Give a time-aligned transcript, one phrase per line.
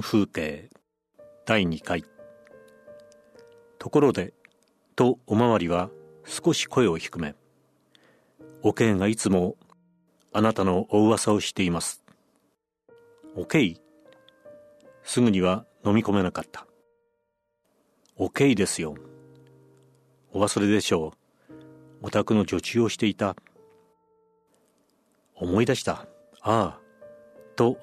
[0.00, 0.70] 風景
[1.46, 2.04] 第2回。
[3.78, 4.34] ところで
[4.96, 5.90] とおまわりは
[6.24, 7.34] 少し声を低め。
[8.62, 9.56] おけいがいつも
[10.32, 12.04] あなたのお噂をしています。
[13.34, 13.80] おけい
[15.02, 16.66] すぐには飲み込めなかった。
[18.16, 18.94] おけいですよ。
[20.32, 21.14] お忘れでしょ
[21.50, 21.56] う。
[22.02, 23.36] お宅の女中をしていた。
[25.34, 26.06] 思い出した。
[26.42, 26.80] ああ
[27.56, 27.78] と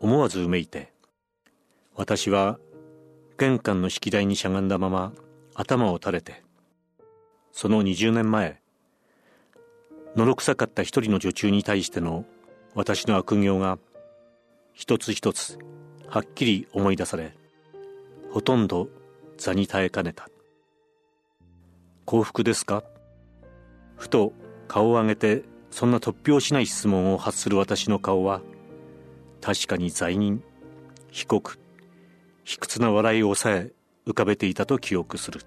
[0.00, 0.91] 思わずうめいて。
[1.94, 2.58] 私は
[3.38, 5.12] 玄関の式台にしゃがんだまま
[5.54, 6.42] 頭を垂れて
[7.52, 8.60] その20年前
[10.16, 12.24] のろくさかった一人の女中に対しての
[12.74, 13.78] 私の悪行が
[14.72, 15.58] 一つ一つ
[16.08, 17.34] はっきり思い出され
[18.30, 18.88] ほとんど
[19.36, 20.28] 座に耐えかねた。
[22.04, 22.84] 幸福ですか？
[23.96, 24.32] ふと
[24.68, 28.40] 顔を上げてそんな突拍子ない質問を発する私の顔は
[29.40, 30.42] 確かに罪人
[31.10, 31.58] 被告
[32.44, 33.72] 卑屈な笑いを抑え
[34.06, 35.40] 浮かべていたと記憶する。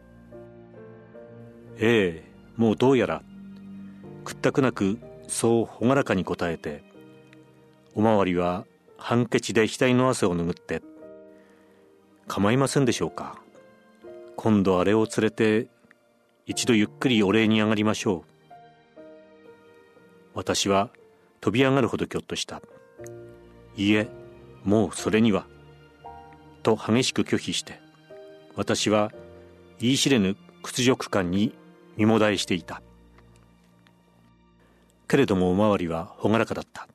[1.77, 3.21] ええもうどうやら
[4.23, 6.83] 屈託なくそう朗らかに答えて
[7.95, 8.65] おまわりは
[8.97, 10.81] ハンケチで額の汗を拭って
[12.27, 13.41] 構いませんでしょうか。
[14.37, 15.67] 今度あれを連れて
[16.45, 19.01] 一度ゆっくりお礼に上がりましょう。
[20.33, 20.89] 私は
[21.41, 22.61] 飛び上がるほどきょっとした。
[23.75, 24.07] いいえ
[24.63, 25.45] もうそれには。
[26.65, 27.79] と激しく拒否して
[28.55, 29.11] 私は
[29.79, 31.53] 言い知れぬ屈辱感に
[31.95, 32.81] 身もだえしていた。
[35.07, 36.87] けれどもおまわりは朗らかだった。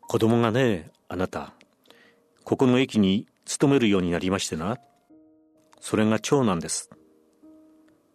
[0.00, 1.52] 子供がねあなた
[2.44, 4.78] ここの駅に勤めるようになりましてな。
[5.80, 6.88] それが長男です。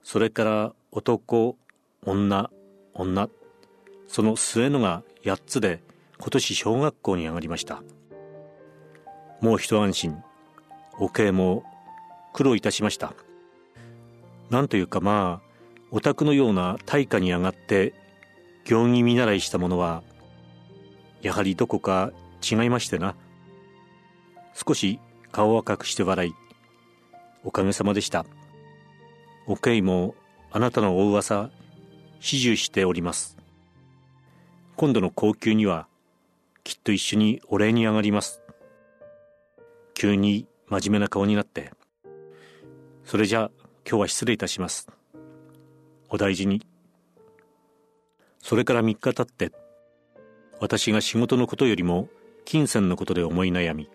[0.01, 1.55] それから男
[2.03, 2.49] 女
[2.93, 3.29] 女。
[4.07, 5.83] その末のが8つで
[6.19, 7.83] 今年小学校に上がりました。
[9.43, 10.23] もう一安心。
[10.99, 11.65] お稽も
[12.31, 13.13] 苦労いたしました。
[14.49, 15.47] なんというかまあ
[15.91, 17.93] お宅のような大化に上がって
[18.63, 20.01] 行儀見習いしたものは
[21.21, 23.15] やはりどこか違いましてな。
[24.53, 25.01] 少し
[25.33, 26.33] 顔を赤くして笑い
[27.43, 28.25] おかげさまでした。
[29.45, 30.15] おけいも
[30.51, 31.49] あなたのお噂
[32.21, 33.37] 始終しております。
[34.77, 35.87] 今度の高級には
[36.63, 38.42] きっと一緒にお礼に上がります。
[40.03, 41.71] 急に真面目な顔になって、
[43.05, 43.51] それじゃ
[43.89, 44.89] 今日は失礼いたします。
[46.09, 46.61] お大事に。
[48.39, 49.53] それから3日経って、
[50.59, 52.09] 私が仕事のことよりも
[52.43, 53.89] 金銭のことで思い悩み、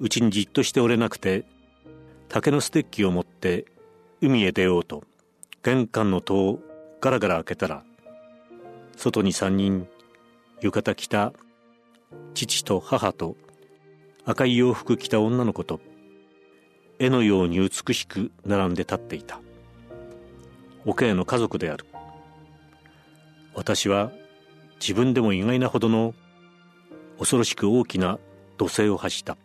[0.00, 1.44] うちにじっとしておれなくて、
[2.28, 3.66] 竹のステッキを持って
[4.20, 5.04] 海へ出ようと、
[5.62, 6.58] 玄関の戸を
[7.00, 7.84] ガラガラ開けたら、
[8.96, 9.86] 外に3人、
[10.60, 11.32] 浴衣着た
[12.34, 13.36] 父と母と
[14.26, 15.80] 赤い洋服着た女の子と
[16.98, 19.40] 絵のように美しく並んで立っていた。
[20.86, 21.84] 岡谷の家族である。
[23.54, 24.12] 私は
[24.80, 26.14] 自分でも意外なほどの
[27.18, 28.18] 恐ろしく大きな
[28.56, 29.36] 土星を発した。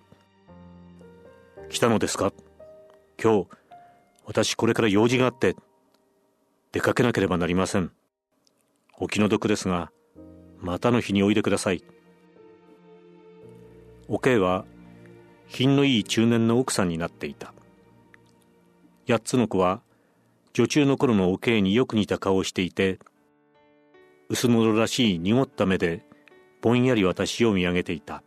[1.70, 2.32] 来たのですか？
[3.22, 3.48] 今日
[4.26, 5.56] 私これから用事があって
[6.72, 7.92] 出かけなければなりません。
[8.98, 9.92] お気の毒ですが
[10.62, 11.84] またの日においでください。
[14.12, 14.66] おけいは
[15.48, 17.54] 品のいい中年の奥さんになっていた。
[19.08, 19.82] 八つの子は
[20.54, 22.98] 女中の頃のおけいによく似た顔をしていて
[24.28, 26.04] 薄のらしい濁った目で
[26.62, 28.24] ぼんやり私を見上げていた。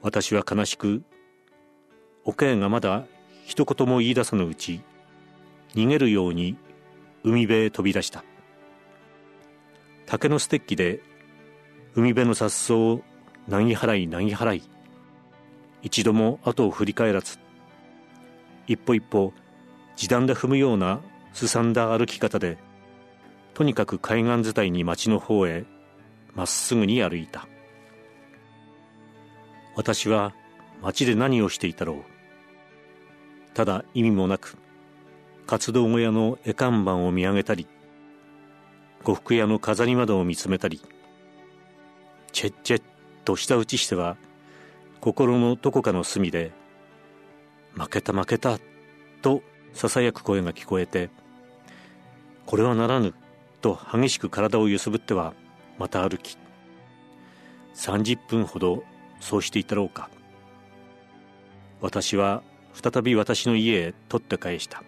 [0.00, 1.02] 私は悲しく
[2.24, 3.04] おけいがまだ
[3.44, 4.80] 一言も言い出さぬうち
[5.74, 6.56] 逃げるように
[7.22, 8.24] 海辺へ飛び出した。
[10.06, 11.02] 竹のステッキで
[11.94, 13.02] 海辺の雑草を
[13.48, 14.62] なぎ払いなぎ払い。
[15.82, 17.38] 一度も後を振り返らず
[18.66, 19.32] 一歩一歩
[19.94, 21.00] 時短で踏むような
[21.32, 22.58] すさんだ歩き方で
[23.54, 25.64] とにかく海岸伝いに町の方へ
[26.34, 27.48] まっすぐに歩いた。
[29.76, 30.34] 私は
[30.82, 32.04] 町で何をしていたろう。
[33.54, 34.58] ただ意味もなく
[35.46, 37.66] 活動小屋の絵看板を見上げたり
[39.04, 40.82] 呉服屋の飾り窓を見つめたり
[42.32, 42.82] チェッチェッ
[43.26, 44.16] と舌打ちしては
[45.00, 46.52] 心のどこかの隅で
[47.74, 48.58] 「負けた負けた」
[49.20, 49.42] と
[49.74, 51.10] ささやく声が聞こえて
[52.46, 53.14] 「これはならぬ」
[53.60, 55.34] と激しく体を揺すぶっては
[55.76, 56.38] また歩き
[57.74, 58.84] 30分ほど
[59.20, 60.08] そうしていたろうか。
[61.82, 64.82] 私は再び私の家へ取って返した。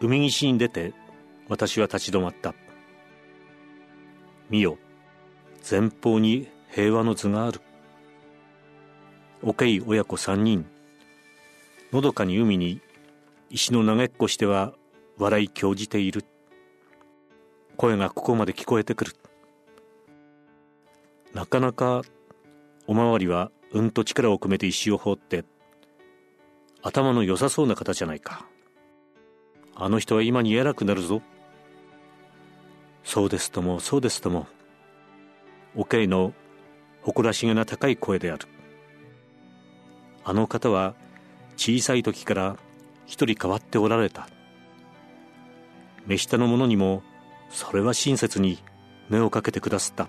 [0.00, 0.94] 海岸に出て
[1.48, 2.54] 私は立ち止まった
[4.50, 4.78] 見よ
[5.68, 7.60] 前方に平和の図がある。
[9.42, 10.64] おけい親子三人。
[11.92, 12.80] のどかに海に
[13.50, 14.74] 石の投げっこしては
[15.18, 16.24] 笑い興じている。
[17.76, 19.12] 声がここまで聞こえてくる。
[21.34, 22.02] なかなか
[22.86, 25.44] おまわりはうんと力を込めて石を放って
[26.80, 28.46] 頭の良さそうな方じゃないか。
[29.74, 31.22] あの人は今に偉くなるぞ。
[33.02, 34.46] そうですともそうですとも。
[35.76, 36.32] おけいの
[37.02, 38.48] 誇らしげな高い声である。
[40.24, 40.94] あの方は
[41.56, 42.56] 小さい時から
[43.04, 44.28] 一人変わっておられた。
[46.06, 47.02] 目下の者にも
[47.50, 48.58] それは親切に
[49.08, 50.08] 目をかけてくださった。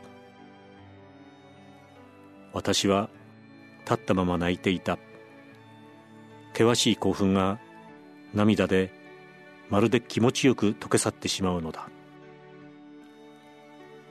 [2.54, 3.10] 私は
[3.82, 4.98] 立ったまま泣いていた。
[6.54, 7.60] 険しい興奮が
[8.34, 8.92] 涙で
[9.70, 11.90] まるで気持ちよく溶け去ってしまうのだ。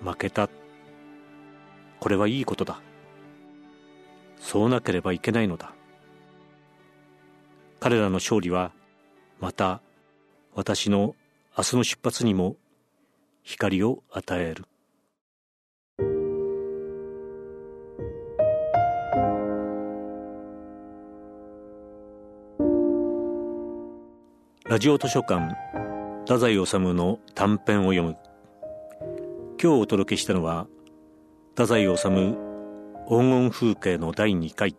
[0.04, 0.48] 負けた
[2.06, 2.80] これはいいことだ。
[4.38, 5.72] そうなければいけないのだ。
[7.80, 8.70] 彼らの勝利は
[9.40, 9.80] また
[10.54, 11.16] 私の
[11.58, 12.54] 明日の出発にも
[13.42, 14.66] 光を与える。
[24.64, 25.56] ラジオ図書館
[26.20, 28.16] 太宰治の短編を読む。
[29.60, 30.68] 今日お届けしたのは
[31.56, 31.96] 太宰治
[33.08, 34.76] 黄金風景の第2回。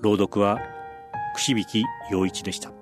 [0.00, 0.58] 朗読は
[1.34, 2.79] 串引陽一でした。